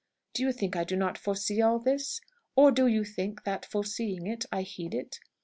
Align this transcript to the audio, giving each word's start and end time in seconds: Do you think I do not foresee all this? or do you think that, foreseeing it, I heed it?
Do 0.33 0.41
you 0.41 0.51
think 0.51 0.75
I 0.75 0.83
do 0.83 0.95
not 0.95 1.15
foresee 1.15 1.61
all 1.61 1.77
this? 1.77 2.21
or 2.55 2.71
do 2.71 2.87
you 2.87 3.03
think 3.03 3.43
that, 3.43 3.67
foreseeing 3.67 4.25
it, 4.25 4.47
I 4.51 4.63
heed 4.63 4.95
it? 4.95 5.19